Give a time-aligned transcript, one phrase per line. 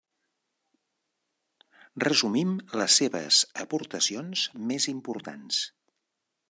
[2.05, 5.63] Resumim les seves aportacions més importants.